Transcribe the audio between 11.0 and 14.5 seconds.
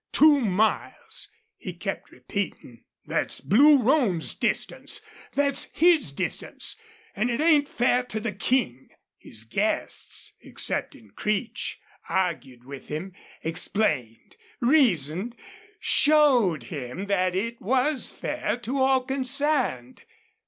Creech, argued with him, explained,